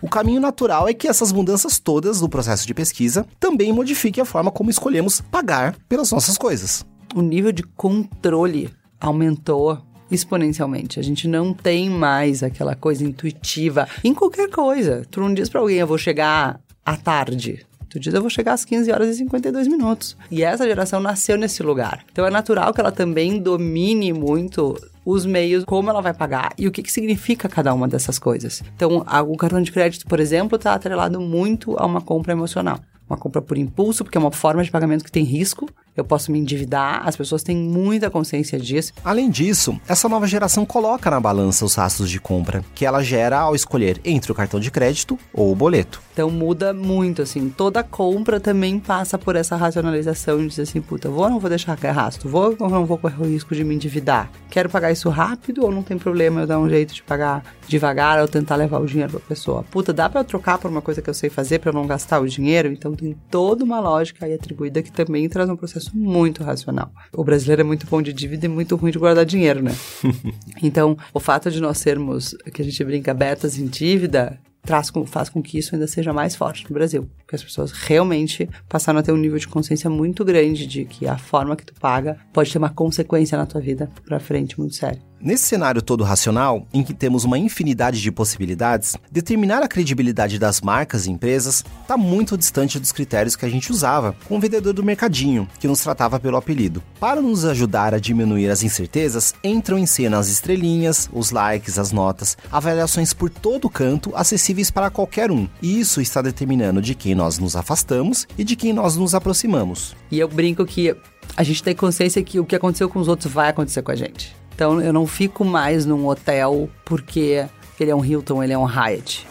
O 0.08 0.10
caminho 0.10 0.40
natural 0.40 0.88
é 0.88 0.94
que 0.94 1.06
essas 1.06 1.32
mudanças 1.32 1.78
todas 1.78 2.20
do 2.20 2.31
processo 2.31 2.66
de 2.66 2.72
pesquisa 2.72 3.26
também 3.38 3.75
modifiquem 3.75 4.22
a 4.22 4.25
forma 4.25 4.50
como 4.50 4.70
escolhemos 4.70 5.20
pagar 5.20 5.76
pelas 5.87 6.10
nossas 6.10 6.38
coisas. 6.38 6.82
O 7.14 7.20
nível 7.20 7.52
de 7.52 7.62
controle 7.62 8.70
aumentou 8.99 9.78
exponencialmente. 10.10 10.99
A 10.99 11.02
gente 11.02 11.28
não 11.28 11.52
tem 11.52 11.90
mais 11.90 12.43
aquela 12.43 12.75
coisa 12.75 13.05
intuitiva 13.05 13.87
em 14.02 14.14
qualquer 14.14 14.49
coisa. 14.49 15.06
Tu 15.10 15.20
não 15.20 15.34
diz 15.34 15.50
para 15.50 15.60
alguém, 15.60 15.76
eu 15.76 15.87
vou 15.87 15.99
chegar 15.99 16.59
à 16.87 16.97
tarde. 16.97 17.66
Tu 17.90 18.00
diz, 18.00 18.14
eu 18.14 18.23
vou 18.23 18.30
chegar 18.30 18.54
às 18.54 18.64
15 18.64 18.90
horas 18.90 19.09
e 19.14 19.18
52 19.18 19.68
minutos. 19.68 20.16
E 20.30 20.42
essa 20.42 20.66
geração 20.66 21.00
nasceu 21.00 21.37
nesse 21.37 21.62
lugar. 21.62 22.02
Então 22.11 22.26
é 22.26 22.30
natural 22.30 22.73
que 22.73 22.80
ela 22.80 22.92
também 22.92 23.38
domine 23.38 24.14
muito 24.14 24.75
os 25.10 25.24
meios, 25.24 25.64
como 25.64 25.88
ela 25.88 26.02
vai 26.02 26.12
pagar 26.12 26.52
e 26.58 26.68
o 26.68 26.70
que, 26.70 26.82
que 26.82 26.92
significa 26.92 27.48
cada 27.48 27.72
uma 27.72 27.88
dessas 27.88 28.18
coisas. 28.18 28.62
Então, 28.76 29.04
o 29.26 29.36
cartão 29.38 29.62
de 29.62 29.72
crédito, 29.72 30.06
por 30.06 30.20
exemplo, 30.20 30.56
está 30.56 30.74
atrelado 30.74 31.18
muito 31.18 31.76
a 31.78 31.86
uma 31.86 32.02
compra 32.02 32.32
emocional 32.32 32.78
uma 33.08 33.16
compra 33.16 33.40
por 33.40 33.56
impulso, 33.56 34.04
porque 34.04 34.18
é 34.18 34.20
uma 34.20 34.30
forma 34.30 34.62
de 34.62 34.70
pagamento 34.70 35.02
que 35.04 35.10
tem 35.10 35.24
risco. 35.24 35.68
Eu 35.99 36.05
posso 36.05 36.31
me 36.31 36.38
endividar, 36.38 37.02
as 37.05 37.17
pessoas 37.17 37.43
têm 37.43 37.57
muita 37.57 38.09
consciência 38.09 38.57
disso. 38.57 38.93
Além 39.05 39.28
disso, 39.28 39.81
essa 39.88 40.09
nova 40.09 40.28
geração 40.28 40.64
coloca 40.64 41.11
na 41.11 41.19
balança 41.19 41.64
os 41.64 41.75
rastros 41.75 42.09
de 42.09 42.21
compra 42.21 42.64
que 42.73 42.87
ela 42.87 43.02
gera 43.02 43.40
ao 43.40 43.55
escolher 43.55 44.00
entre 44.05 44.31
o 44.31 44.35
cartão 44.35 44.61
de 44.61 44.71
crédito 44.71 45.19
ou 45.35 45.50
o 45.50 45.57
boleto. 45.57 46.00
Então 46.12 46.31
muda 46.31 46.73
muito, 46.73 47.23
assim. 47.23 47.49
Toda 47.49 47.83
compra 47.83 48.38
também 48.38 48.78
passa 48.78 49.19
por 49.19 49.35
essa 49.35 49.57
racionalização 49.57 50.38
de 50.38 50.49
dizer 50.49 50.62
assim, 50.62 50.81
puta, 50.81 51.09
vou 51.09 51.25
ou 51.25 51.31
não 51.31 51.40
vou 51.40 51.49
deixar 51.49 51.76
rastro? 51.78 52.28
Vou 52.28 52.57
ou 52.59 52.69
não 52.69 52.87
vou 52.87 52.99
correr 52.99 53.21
o 53.21 53.26
risco 53.26 53.55
de 53.55 53.64
me 53.64 53.75
endividar? 53.75 54.31
Quero 54.50 54.69
pagar 54.69 54.93
isso 54.93 55.09
rápido 55.09 55.64
ou 55.64 55.73
não 55.73 55.83
tem 55.83 55.99
problema 55.99 56.43
eu 56.43 56.47
dar 56.47 56.59
um 56.59 56.69
jeito 56.69 56.95
de 56.95 57.02
pagar 57.02 57.45
devagar 57.67 58.21
ou 58.21 58.26
tentar 58.26 58.57
levar 58.57 58.81
o 58.81 58.87
dinheiro 58.87 59.12
pra 59.12 59.21
pessoa? 59.21 59.64
Puta, 59.71 59.93
dá 59.93 60.09
pra 60.09 60.21
eu 60.21 60.25
trocar 60.25 60.59
por 60.59 60.71
uma 60.71 60.81
coisa 60.81 61.02
que 61.02 61.11
eu 61.11 61.14
sei 61.14 61.28
fazer 61.28 61.59
para 61.59 61.71
eu 61.71 61.75
não 61.75 61.87
gastar 61.87 62.21
o 62.21 62.28
dinheiro? 62.28 62.73
Então 62.73 62.95
tem 62.95 63.17
toda 63.31 63.62
uma 63.64 63.78
lógica 63.78 64.26
aí 64.26 64.35
atribuída 64.35 64.83
que 64.83 64.90
também 64.90 65.28
traz 65.28 65.49
um 65.49 65.57
processo 65.57 65.88
muito 65.95 66.42
racional. 66.42 66.92
O 67.12 67.25
brasileiro 67.25 67.62
é 67.62 67.64
muito 67.64 67.87
bom 67.87 68.00
de 68.02 68.12
dívida 68.12 68.47
e 68.47 68.49
muito 68.49 68.76
ruim 68.76 68.90
de 68.90 68.99
guardar 68.99 69.25
dinheiro, 69.25 69.62
né? 69.62 69.73
então, 70.62 70.97
o 71.12 71.21
fato 71.21 71.50
de 71.50 71.61
nós 71.61 71.78
sermos, 71.78 72.35
que 72.52 72.62
a 72.62 72.64
gente 72.64 72.85
brinca, 72.85 73.14
betas 73.14 73.59
em 73.59 73.66
dívida, 73.66 74.38
traz 74.62 74.90
com, 74.90 75.07
faz 75.07 75.28
com 75.28 75.42
que 75.42 75.59
isso 75.59 75.75
ainda 75.75 75.87
seja 75.87 76.12
mais 76.12 76.37
forte 76.37 76.64
no 76.68 76.75
Brasil. 76.75 77.09
Porque 77.18 77.37
as 77.37 77.42
pessoas 77.42 77.73
realmente 77.73 78.49
passaram 78.68 78.99
a 78.99 79.02
ter 79.02 79.12
um 79.12 79.16
nível 79.16 79.38
de 79.38 79.49
consciência 79.49 79.88
muito 79.88 80.25
grande 80.25 80.66
de 80.66 80.85
que 80.85 81.07
a 81.07 81.16
forma 81.16 81.57
que 81.57 81.64
tu 81.64 81.75
paga 81.80 82.18
pode 82.33 82.52
ter 82.52 82.59
uma 82.59 82.68
consequência 82.68 83.38
na 83.38 83.47
tua 83.47 83.61
vida 83.61 83.90
pra 84.04 84.21
frente 84.21 84.59
muito 84.59 84.75
séria. 84.75 85.00
Nesse 85.20 85.46
cenário 85.46 85.82
todo 85.82 86.04
racional, 86.04 86.64
em 86.72 86.84
que 86.84 86.94
temos 86.94 87.25
uma 87.25 87.37
infinidade 87.37 88.00
de 88.00 88.12
possibilidades, 88.12 88.96
determinar 89.10 89.64
a 89.64 89.68
credibilidade 89.68 90.38
das 90.38 90.60
marcas 90.60 91.06
e 91.06 91.10
empresas 91.10 91.64
está 91.82 91.96
muito 91.96 92.38
distante 92.38 92.78
dos 92.78 92.92
critérios 92.92 93.34
que 93.34 93.44
a 93.44 93.48
gente 93.48 93.72
usava 93.72 94.14
com 94.28 94.37
o 94.37 94.40
vendedor 94.40 94.72
do 94.72 94.84
mercadinho, 94.84 95.48
que 95.58 95.66
nos 95.66 95.80
tratava 95.80 96.20
pelo 96.20 96.37
apelido. 96.37 96.80
Para 97.00 97.20
nos 97.20 97.44
ajudar 97.44 97.94
a 97.94 97.98
diminuir 97.98 98.48
as 98.48 98.62
incertezas, 98.62 99.34
entram 99.42 99.76
em 99.76 99.87
cena 99.87 100.18
as 100.18 100.28
estrelinhas, 100.28 101.10
os 101.12 101.32
likes, 101.32 101.80
as 101.80 101.90
notas, 101.90 102.38
avaliações 102.52 103.12
por 103.12 103.28
todo 103.28 103.68
canto 103.68 104.12
acessíveis 104.14 104.70
para 104.70 104.88
qualquer 104.88 105.32
um. 105.32 105.48
E 105.60 105.80
isso 105.80 106.00
está 106.00 106.22
determinando 106.22 106.80
de 106.80 106.94
quem 106.94 107.16
nós 107.16 107.40
nos 107.40 107.56
afastamos 107.56 108.25
e 108.38 108.44
de 108.44 108.54
quem 108.54 108.72
nós 108.72 108.94
nos 108.94 109.16
aproximamos. 109.16 109.96
E 110.12 110.20
eu 110.20 110.28
brinco 110.28 110.64
que 110.64 110.96
a 111.37 111.42
gente 111.42 111.60
tem 111.60 111.75
consciência 111.75 112.22
que 112.22 112.38
o 112.38 112.44
que 112.44 112.54
aconteceu 112.54 112.88
com 112.88 113.00
os 113.00 113.08
outros 113.08 113.32
vai 113.32 113.48
acontecer 113.48 113.82
com 113.82 113.90
a 113.90 113.96
gente. 113.96 114.38
Então 114.58 114.80
eu 114.80 114.92
não 114.92 115.06
fico 115.06 115.44
mais 115.44 115.86
num 115.86 116.04
hotel 116.08 116.68
porque 116.84 117.46
ele 117.78 117.92
é 117.92 117.94
um 117.94 118.04
Hilton, 118.04 118.42
ele 118.42 118.52
é 118.52 118.58
um 118.58 118.64
Hyatt. 118.64 119.24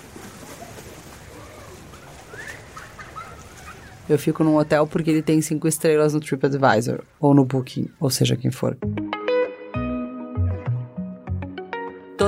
Eu 4.07 4.17
fico 4.17 4.41
num 4.41 4.55
hotel 4.55 4.87
porque 4.87 5.09
ele 5.09 5.21
tem 5.21 5.41
cinco 5.41 5.67
estrelas 5.67 6.13
no 6.13 6.21
TripAdvisor 6.21 7.01
ou 7.19 7.33
no 7.33 7.43
Booking, 7.43 7.89
ou 7.99 8.09
seja 8.09 8.37
quem 8.37 8.51
for 8.51 8.77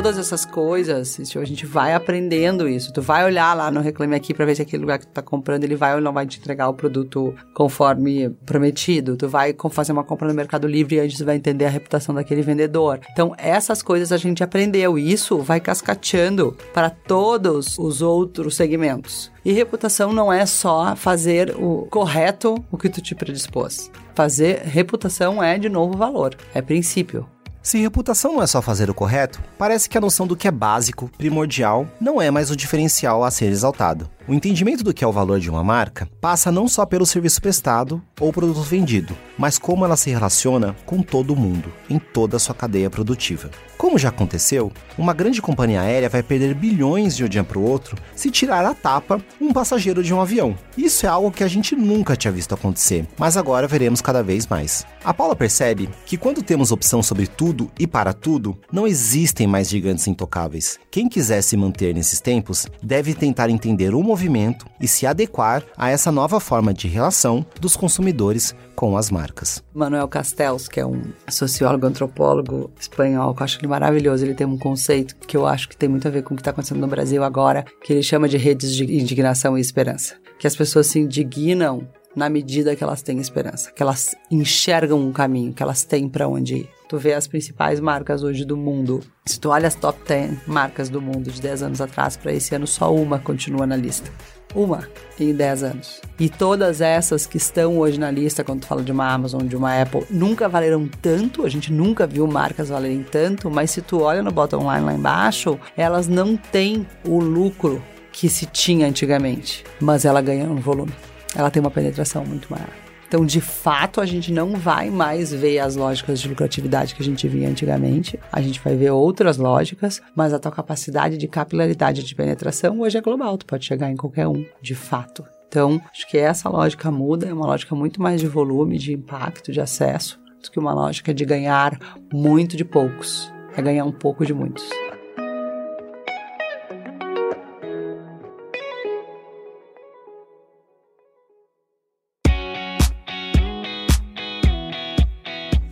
todas 0.01 0.17
essas 0.17 0.45
coisas, 0.45 1.19
a 1.35 1.43
gente 1.43 1.65
vai 1.65 1.93
aprendendo 1.93 2.69
isso. 2.69 2.93
Tu 2.93 3.01
vai 3.01 3.25
olhar 3.25 3.53
lá 3.53 3.69
no 3.69 3.81
Reclame 3.81 4.15
Aqui 4.15 4.33
para 4.33 4.45
ver 4.45 4.55
se 4.55 4.61
aquele 4.61 4.79
lugar 4.79 4.97
que 4.97 5.05
tu 5.05 5.11
tá 5.11 5.21
comprando, 5.21 5.65
ele 5.65 5.75
vai 5.75 5.93
ou 5.93 5.99
não 5.99 6.13
vai 6.13 6.25
te 6.25 6.39
entregar 6.39 6.69
o 6.69 6.73
produto 6.73 7.35
conforme 7.53 8.29
prometido. 8.45 9.17
Tu 9.17 9.27
vai 9.27 9.53
fazer 9.69 9.91
uma 9.91 10.05
compra 10.05 10.29
no 10.29 10.33
Mercado 10.33 10.69
Livre 10.69 10.95
e 10.95 10.99
antes 11.01 11.19
vai 11.19 11.35
entender 11.35 11.65
a 11.65 11.69
reputação 11.69 12.15
daquele 12.15 12.41
vendedor. 12.41 13.01
Então, 13.11 13.35
essas 13.37 13.81
coisas 13.81 14.13
a 14.13 14.17
gente 14.17 14.41
aprendeu. 14.41 14.97
E 14.97 15.11
isso 15.11 15.39
vai 15.39 15.59
cascateando 15.59 16.55
para 16.73 16.89
todos 16.89 17.77
os 17.77 18.01
outros 18.01 18.55
segmentos. 18.55 19.29
E 19.43 19.51
reputação 19.51 20.13
não 20.13 20.31
é 20.31 20.45
só 20.45 20.95
fazer 20.95 21.53
o 21.57 21.87
correto 21.89 22.55
o 22.71 22.77
que 22.77 22.87
tu 22.87 23.01
te 23.01 23.13
predispôs. 23.13 23.91
Fazer 24.15 24.61
reputação 24.63 25.43
é, 25.43 25.57
de 25.57 25.67
novo, 25.67 25.97
valor. 25.97 26.37
É 26.53 26.61
princípio. 26.61 27.27
Se 27.61 27.77
reputação 27.77 28.33
não 28.33 28.41
é 28.41 28.47
só 28.47 28.61
fazer 28.61 28.89
o 28.89 28.93
correto, 28.93 29.41
parece 29.57 29.89
que 29.89 29.97
a 29.97 30.01
noção 30.01 30.25
do 30.25 30.35
que 30.35 30.47
é 30.47 30.51
básico, 30.51 31.11
primordial, 31.17 31.85
não 31.99 32.21
é 32.21 32.31
mais 32.31 32.49
o 32.49 32.55
diferencial 32.55 33.23
a 33.23 33.29
ser 33.29 33.45
exaltado. 33.45 34.09
O 34.29 34.33
entendimento 34.35 34.83
do 34.83 34.93
que 34.93 35.03
é 35.03 35.07
o 35.07 35.11
valor 35.11 35.39
de 35.39 35.49
uma 35.49 35.63
marca 35.63 36.07
passa 36.21 36.51
não 36.51 36.67
só 36.67 36.85
pelo 36.85 37.03
serviço 37.03 37.41
prestado 37.41 37.99
ou 38.19 38.31
produto 38.31 38.61
vendido, 38.61 39.17
mas 39.35 39.57
como 39.57 39.83
ela 39.83 39.97
se 39.97 40.11
relaciona 40.11 40.75
com 40.85 41.01
todo 41.01 41.35
mundo, 41.35 41.73
em 41.89 41.97
toda 41.97 42.37
a 42.37 42.39
sua 42.39 42.53
cadeia 42.53 42.91
produtiva. 42.91 43.49
Como 43.75 43.97
já 43.97 44.09
aconteceu, 44.09 44.71
uma 44.97 45.13
grande 45.13 45.41
companhia 45.41 45.81
aérea 45.81 46.09
vai 46.09 46.21
perder 46.21 46.53
bilhões 46.53 47.15
de 47.15 47.23
um 47.23 47.29
dia 47.29 47.43
para 47.43 47.57
o 47.57 47.63
outro 47.63 47.97
se 48.13 48.29
tirar 48.29 48.63
a 48.65 48.75
tapa 48.75 49.19
um 49.41 49.51
passageiro 49.51 50.03
de 50.03 50.13
um 50.13 50.21
avião. 50.21 50.55
Isso 50.77 51.07
é 51.07 51.09
algo 51.09 51.31
que 51.31 51.43
a 51.43 51.47
gente 51.47 51.75
nunca 51.75 52.15
tinha 52.15 52.31
visto 52.31 52.53
acontecer, 52.53 53.07
mas 53.17 53.35
agora 53.35 53.67
veremos 53.67 53.99
cada 53.99 54.21
vez 54.21 54.45
mais. 54.45 54.85
A 55.03 55.13
Paula 55.13 55.35
percebe 55.35 55.89
que 56.05 56.17
quando 56.17 56.43
temos 56.43 56.71
opção 56.71 57.01
sobre 57.01 57.25
tudo 57.25 57.71
e 57.79 57.87
para 57.87 58.13
tudo, 58.13 58.55
não 58.71 58.85
existem 58.85 59.47
mais 59.47 59.69
gigantes 59.69 60.05
intocáveis. 60.07 60.77
Quem 60.91 61.07
quiser 61.07 61.41
se 61.41 61.55
manter 61.57 61.95
nesses 61.95 62.19
tempos 62.19 62.67
deve 62.83 63.15
tentar 63.15 63.49
entender 63.49 63.95
o 63.95 64.03
movimento 64.03 64.18
movimento 64.19 64.65
e 64.81 64.87
se 64.87 65.05
adequar 65.05 65.63
a 65.77 65.89
essa 65.89 66.11
nova 66.11 66.39
forma 66.41 66.73
de 66.73 66.87
relação 66.89 67.45
dos 67.59 67.77
consumidores 67.77 68.53
com 68.75 68.97
as 68.97 69.09
marcas. 69.09 69.63
Manuel 69.73 70.07
Castells, 70.07 70.67
que 70.67 70.79
é 70.79 70.85
um 70.85 71.01
sociólogo, 71.29 71.85
antropólogo 71.85 72.69
espanhol, 72.79 73.33
que 73.33 73.41
eu 73.41 73.43
acho 73.45 73.59
ele 73.59 73.67
maravilhoso, 73.67 74.25
ele 74.25 74.33
tem 74.33 74.45
um 74.45 74.57
conceito 74.57 75.15
que 75.25 75.37
eu 75.37 75.45
acho 75.45 75.69
que 75.69 75.77
tem 75.77 75.87
muito 75.87 76.07
a 76.07 76.11
ver 76.11 76.23
com 76.23 76.33
o 76.33 76.37
que 76.37 76.41
está 76.41 76.51
acontecendo 76.51 76.81
no 76.81 76.87
Brasil 76.87 77.23
agora, 77.23 77.65
que 77.83 77.93
ele 77.93 78.03
chama 78.03 78.27
de 78.27 78.37
redes 78.37 78.75
de 78.75 78.83
indignação 78.83 79.57
e 79.57 79.61
esperança. 79.61 80.15
Que 80.37 80.47
as 80.47 80.55
pessoas 80.55 80.87
se 80.87 80.99
indignam 80.99 81.87
na 82.15 82.29
medida 82.29 82.75
que 82.75 82.83
elas 82.83 83.01
têm 83.01 83.19
esperança, 83.19 83.71
que 83.71 83.81
elas 83.81 84.15
enxergam 84.31 84.99
um 84.99 85.11
caminho, 85.11 85.53
que 85.53 85.63
elas 85.63 85.83
têm 85.83 86.09
para 86.09 86.27
onde 86.27 86.55
ir. 86.57 86.69
Tu 86.87 86.97
vê 86.97 87.13
as 87.13 87.27
principais 87.27 87.79
marcas 87.79 88.23
hoje 88.23 88.43
do 88.43 88.57
mundo. 88.57 89.01
Se 89.25 89.39
tu 89.39 89.49
olha 89.49 89.67
as 89.67 89.75
top 89.75 89.99
10 90.07 90.47
marcas 90.47 90.89
do 90.89 90.99
mundo 90.99 91.31
de 91.31 91.39
10 91.39 91.63
anos 91.63 91.81
atrás 91.81 92.17
para 92.17 92.33
esse 92.33 92.55
ano, 92.55 92.65
só 92.65 92.93
uma 92.93 93.19
continua 93.19 93.67
na 93.67 93.75
lista. 93.75 94.09
Uma 94.55 94.89
em 95.19 95.31
10 95.31 95.63
anos. 95.63 96.01
E 96.19 96.27
todas 96.27 96.81
essas 96.81 97.27
que 97.27 97.37
estão 97.37 97.77
hoje 97.77 97.99
na 97.99 98.09
lista, 98.09 98.43
quando 98.43 98.61
tu 98.61 98.67
fala 98.67 98.81
de 98.81 98.91
uma 98.91 99.07
Amazon, 99.07 99.45
de 99.45 99.55
uma 99.55 99.79
Apple, 99.79 100.03
nunca 100.09 100.49
valeram 100.49 100.89
tanto, 100.99 101.45
a 101.45 101.49
gente 101.49 101.71
nunca 101.71 102.07
viu 102.07 102.25
marcas 102.25 102.69
valerem 102.69 103.03
tanto, 103.03 103.51
mas 103.51 103.69
se 103.69 103.83
tu 103.83 104.01
olha 104.01 104.23
no 104.23 104.31
bottom 104.31 104.61
line 104.73 104.85
lá 104.85 104.93
embaixo, 104.95 105.59
elas 105.77 106.07
não 106.07 106.35
têm 106.35 106.87
o 107.05 107.19
lucro 107.19 107.83
que 108.11 108.27
se 108.27 108.47
tinha 108.47 108.87
antigamente, 108.87 109.63
mas 109.79 110.05
ela 110.05 110.21
ganha 110.21 110.47
no 110.47 110.55
volume 110.55 110.91
ela 111.35 111.51
tem 111.51 111.59
uma 111.59 111.71
penetração 111.71 112.25
muito 112.25 112.51
maior. 112.51 112.69
Então, 113.09 113.25
de 113.25 113.41
fato, 113.41 113.99
a 113.99 114.05
gente 114.05 114.31
não 114.31 114.55
vai 114.55 114.91
mais 114.91 115.33
ver 115.33 115.57
as 115.57 115.75
lógicas 115.75 116.21
de 116.21 116.29
lucratividade 116.29 116.93
que 116.93 117.01
a 117.01 117.05
gente 117.05 117.27
via 117.27 117.49
antigamente. 117.49 118.19
A 118.31 118.39
gente 118.39 118.61
vai 118.63 118.75
ver 118.75 118.91
outras 118.91 119.37
lógicas, 119.37 119.99
mas 120.15 120.31
a 120.31 120.37
tua 120.37 120.51
capacidade 120.51 121.17
de 121.17 121.27
capilaridade 121.27 122.03
de 122.03 122.13
penetração 122.13 122.79
hoje 122.79 122.99
é 122.99 123.01
global. 123.01 123.35
Tu 123.35 123.47
pode 123.47 123.65
chegar 123.65 123.89
em 123.89 123.95
qualquer 123.95 124.27
um, 124.27 124.45
de 124.61 124.75
fato. 124.75 125.25
Então, 125.47 125.81
acho 125.91 126.07
que 126.07 126.19
essa 126.19 126.47
lógica 126.47 126.91
muda, 126.91 127.27
é 127.27 127.33
uma 127.33 127.47
lógica 127.47 127.73
muito 127.73 127.99
mais 127.99 128.21
de 128.21 128.27
volume, 128.27 128.77
de 128.77 128.93
impacto, 128.93 129.51
de 129.51 129.59
acesso, 129.59 130.19
do 130.43 130.51
que 130.51 130.59
uma 130.59 130.73
lógica 130.73 131.11
de 131.11 131.25
ganhar 131.25 131.79
muito 132.13 132.55
de 132.55 132.63
poucos. 132.63 133.33
É 133.57 133.61
ganhar 133.63 133.85
um 133.85 133.91
pouco 133.91 134.23
de 134.23 134.35
muitos. 134.35 134.69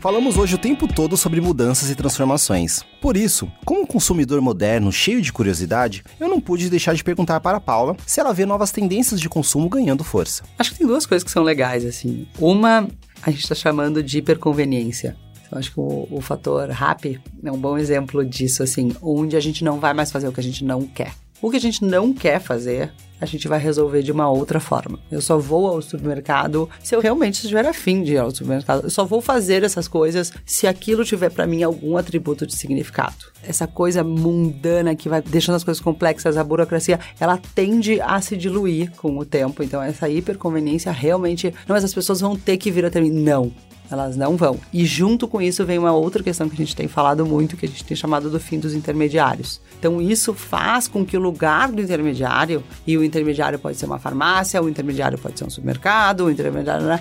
Falamos 0.08 0.38
hoje 0.38 0.56
o 0.56 0.58
tempo 0.58 0.88
todo 0.88 1.18
sobre 1.18 1.42
mudanças 1.42 1.90
e 1.90 1.96
transformações. 1.96 2.82
Por 3.02 3.18
isso, 3.18 3.52
como 3.66 3.86
consumidor 3.86 4.40
moderno 4.40 4.90
cheio 4.90 5.22
de 5.22 5.34
curiosidade, 5.34 6.02
eu 6.18 6.30
não 6.30 6.40
pude 6.40 6.70
deixar 6.70 6.96
de 6.96 7.04
perguntar 7.04 7.42
para 7.42 7.58
a 7.58 7.60
Paula 7.60 7.94
se 8.06 8.22
ela 8.22 8.34
vê 8.34 8.46
novas 8.46 8.72
tendências 8.72 9.20
de 9.20 9.28
consumo 9.28 9.68
ganhando 9.68 10.06
força. 10.06 10.46
Acho 10.58 10.72
que 10.72 10.78
tem 10.78 10.88
duas 10.88 11.06
coisas 11.06 11.26
que 11.26 11.30
são 11.30 11.44
legais, 11.44 11.84
assim. 11.84 12.26
Uma, 12.40 12.88
a 13.22 13.32
gente 13.32 13.42
está 13.42 13.54
chamando 13.54 14.02
de 14.02 14.20
hiperconveniência. 14.20 15.18
Eu 15.52 15.58
acho 15.58 15.74
que 15.74 15.80
o, 15.82 16.08
o 16.10 16.22
fator 16.22 16.72
happy 16.72 17.20
é 17.44 17.52
um 17.52 17.60
bom 17.60 17.78
exemplo 17.78 18.24
disso, 18.24 18.64
assim, 18.64 18.96
onde 19.02 19.36
a 19.36 19.42
gente 19.42 19.62
não 19.62 19.78
vai 19.78 19.94
mais 19.94 20.10
fazer 20.10 20.30
o 20.30 20.32
que 20.32 20.40
a 20.40 20.44
gente 20.44 20.64
não 20.64 20.84
quer. 20.84 21.12
O 21.40 21.52
que 21.52 21.58
a 21.58 21.62
gente 21.62 21.86
não 21.86 22.14
quer 22.14 22.40
fazer, 22.40 22.92
a 23.22 23.26
gente 23.26 23.48
vai 23.48 23.60
resolver 23.60 24.02
de 24.02 24.12
uma 24.12 24.28
outra 24.28 24.60
forma. 24.60 25.00
Eu 25.12 25.22
só 25.22 25.38
vou 25.38 25.68
ao 25.68 25.82
supermercado 25.84 26.68
se 26.84 26.96
eu 26.96 27.00
realmente 27.00 27.36
estiver 27.36 27.66
afim 27.66 28.02
de 28.02 28.14
ir 28.14 28.18
ao 28.18 28.32
supermercado. 28.32 28.86
Eu 28.86 28.90
só 28.90 29.06
vou 29.06 29.22
fazer 29.22 29.64
essas 29.64 29.88
coisas 29.88 30.34
se 30.46 30.66
aquilo 30.66 31.06
tiver 31.06 31.30
para 31.30 31.46
mim 31.46 31.62
algum 31.62 31.96
atributo 31.96 32.46
de 32.46 32.56
significado. 32.56 33.28
Essa 33.44 33.68
coisa 33.68 34.04
mundana 34.04 34.96
que 34.96 35.10
vai 35.10 35.22
deixando 35.22 35.56
as 35.56 35.64
coisas 35.64 35.82
complexas, 35.82 36.38
a 36.38 36.44
burocracia, 36.44 37.00
ela 37.20 37.40
tende 37.54 38.02
a 38.02 38.20
se 38.20 38.36
diluir 38.36 38.92
com 38.98 39.18
o 39.18 39.26
tempo. 39.26 39.62
Então 39.62 39.82
essa 39.82 40.10
hiperconveniência 40.10 40.92
realmente, 40.92 41.54
não, 41.68 41.76
mas 41.76 41.84
as 41.84 41.94
pessoas 41.94 42.20
vão 42.20 42.36
ter 42.36 42.58
que 42.58 42.72
vir 42.72 42.84
até 42.84 43.00
mim. 43.00 43.12
Não, 43.12 43.52
elas 43.92 44.16
não 44.16 44.36
vão. 44.36 44.60
E 44.74 44.86
junto 44.86 45.28
com 45.28 45.42
isso 45.42 45.66
vem 45.66 45.78
uma 45.78 45.94
outra 45.94 46.24
questão 46.24 46.48
que 46.50 46.56
a 46.56 46.58
gente 46.58 46.76
tem 46.76 46.88
falado 46.88 47.26
muito, 47.26 47.58
que 47.58 47.66
a 47.66 47.70
gente 47.70 47.84
tem 47.84 47.96
chamado 47.96 48.30
do 48.30 48.40
fim 48.40 48.60
dos 48.60 48.74
intermediários. 48.74 49.62
Então 49.80 50.02
isso 50.02 50.34
faz 50.34 50.88
com 50.88 51.06
que 51.06 51.18
o 51.18 51.20
lugar 51.20 51.72
do 51.72 51.82
intermediário, 51.82 52.64
e 52.86 52.98
o 52.98 53.04
intermediário 53.04 53.60
pode 53.60 53.78
ser 53.78 53.86
uma 53.86 54.00
farmácia, 54.00 54.62
o 54.62 54.70
intermediário 54.70 55.18
pode 55.18 55.38
ser 55.38 55.46
um 55.46 55.50
supermercado, 55.50 56.26
o 56.26 56.32
intermediário 56.32 56.86
né, 56.86 57.00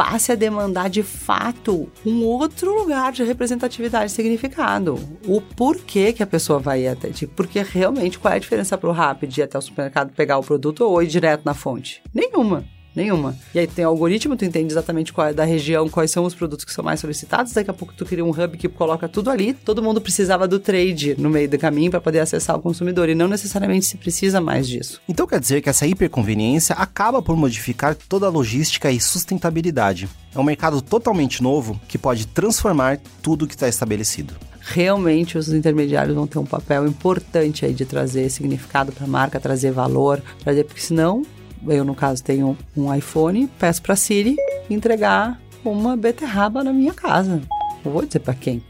passe 0.00 0.32
a 0.32 0.34
demandar 0.34 0.88
de 0.88 1.02
fato 1.02 1.86
um 2.06 2.24
outro 2.24 2.74
lugar 2.74 3.12
de 3.12 3.22
representatividade 3.22 4.10
e 4.10 4.14
significado. 4.14 4.98
O 5.26 5.42
porquê 5.42 6.10
que 6.12 6.22
a 6.22 6.26
pessoa 6.26 6.58
vai 6.58 6.84
ir 6.84 6.88
até 6.88 7.10
ti. 7.10 7.26
Porque 7.26 7.62
realmente 7.62 8.18
qual 8.18 8.32
é 8.32 8.38
a 8.38 8.40
diferença 8.40 8.78
para 8.78 8.88
o 8.88 8.92
rápido 8.92 9.36
ir 9.36 9.42
até 9.42 9.58
o 9.58 9.62
supermercado 9.62 10.14
pegar 10.14 10.38
o 10.38 10.42
produto 10.42 10.86
ou 10.86 11.02
ir 11.02 11.06
direto 11.06 11.42
na 11.44 11.52
fonte? 11.52 12.02
Nenhuma. 12.14 12.64
Nenhuma. 12.94 13.36
E 13.54 13.58
aí 13.58 13.66
tem 13.66 13.84
algoritmo, 13.84 14.36
tu 14.36 14.44
entende 14.44 14.72
exatamente 14.72 15.12
qual 15.12 15.28
é 15.28 15.32
da 15.32 15.44
região, 15.44 15.88
quais 15.88 16.10
são 16.10 16.24
os 16.24 16.34
produtos 16.34 16.64
que 16.64 16.72
são 16.72 16.84
mais 16.84 17.00
solicitados. 17.00 17.52
Daqui 17.52 17.70
a 17.70 17.74
pouco 17.74 17.94
tu 17.96 18.04
cria 18.04 18.24
um 18.24 18.30
hub 18.30 18.56
que 18.58 18.68
coloca 18.68 19.08
tudo 19.08 19.30
ali. 19.30 19.54
Todo 19.54 19.82
mundo 19.82 20.00
precisava 20.00 20.48
do 20.48 20.58
trade 20.58 21.14
no 21.18 21.30
meio 21.30 21.48
do 21.48 21.58
caminho 21.58 21.90
para 21.90 22.00
poder 22.00 22.20
acessar 22.20 22.56
o 22.56 22.60
consumidor 22.60 23.08
e 23.08 23.14
não 23.14 23.28
necessariamente 23.28 23.86
se 23.86 23.96
precisa 23.96 24.40
mais 24.40 24.66
disso. 24.66 25.00
Então 25.08 25.26
quer 25.26 25.38
dizer 25.38 25.60
que 25.60 25.68
essa 25.68 25.86
hiperconveniência 25.86 26.74
acaba 26.74 27.22
por 27.22 27.36
modificar 27.36 27.94
toda 27.94 28.26
a 28.26 28.30
logística 28.30 28.90
e 28.90 29.00
sustentabilidade. 29.00 30.08
É 30.34 30.38
um 30.38 30.44
mercado 30.44 30.82
totalmente 30.82 31.42
novo 31.42 31.80
que 31.86 31.98
pode 31.98 32.26
transformar 32.26 33.00
tudo 33.22 33.46
que 33.46 33.54
está 33.54 33.68
estabelecido 33.68 34.34
realmente 34.62 35.38
os 35.38 35.48
intermediários 35.48 36.14
vão 36.14 36.26
ter 36.26 36.38
um 36.38 36.44
papel 36.44 36.86
importante 36.86 37.64
aí 37.64 37.72
de 37.72 37.84
trazer 37.84 38.30
significado 38.30 38.92
para 38.92 39.04
a 39.04 39.08
marca, 39.08 39.40
trazer 39.40 39.72
valor, 39.72 40.22
trazer 40.44 40.64
porque 40.64 40.80
senão 40.80 41.24
eu 41.68 41.84
no 41.84 41.94
caso 41.94 42.22
tenho 42.22 42.56
um 42.76 42.94
iPhone, 42.94 43.48
peço 43.58 43.82
para 43.82 43.96
Siri 43.96 44.36
entregar 44.68 45.40
uma 45.64 45.96
beterraba 45.96 46.64
na 46.64 46.72
minha 46.72 46.94
casa. 46.94 47.40
Não 47.84 47.92
vou 47.92 48.04
dizer 48.04 48.20
para 48.20 48.34
quem. 48.34 48.62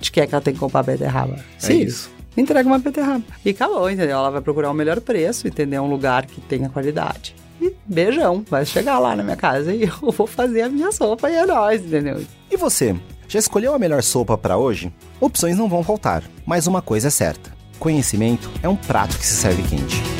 de 0.00 0.10
que 0.10 0.20
é 0.20 0.26
que 0.26 0.34
ela 0.34 0.42
tem 0.42 0.54
que 0.54 0.60
comprar 0.60 0.82
beterraba. 0.82 1.36
É 1.62 1.72
isso. 1.72 2.10
Entrega 2.36 2.68
uma 2.68 2.78
beterraba. 2.78 3.24
E 3.44 3.50
acabou, 3.50 3.90
entendeu? 3.90 4.16
Ela 4.16 4.30
vai 4.30 4.40
procurar 4.40 4.70
o 4.70 4.74
melhor 4.74 5.00
preço, 5.00 5.46
entendeu? 5.46 5.82
Um 5.82 5.90
lugar 5.90 6.26
que 6.26 6.40
tenha 6.40 6.68
qualidade. 6.68 7.34
E 7.60 7.74
beijão, 7.84 8.42
vai 8.48 8.64
chegar 8.64 8.98
lá 8.98 9.14
na 9.14 9.22
minha 9.22 9.36
casa 9.36 9.74
e 9.74 9.82
eu 10.02 10.12
vou 10.12 10.26
fazer 10.26 10.62
a 10.62 10.68
minha 10.68 10.90
sopa 10.92 11.30
e 11.30 11.34
é 11.34 11.44
nóis, 11.44 11.84
entendeu? 11.84 12.24
E 12.50 12.56
você? 12.56 12.96
Já 13.28 13.38
escolheu 13.38 13.74
a 13.74 13.78
melhor 13.78 14.02
sopa 14.02 14.36
para 14.38 14.56
hoje? 14.56 14.92
Opções 15.20 15.56
não 15.56 15.68
vão 15.68 15.84
faltar, 15.84 16.22
mas 16.46 16.66
uma 16.66 16.80
coisa 16.80 17.08
é 17.08 17.10
certa: 17.10 17.52
conhecimento 17.78 18.50
é 18.62 18.68
um 18.68 18.76
prato 18.76 19.18
que 19.18 19.26
se 19.26 19.34
serve 19.34 19.62
quente. 19.62 20.19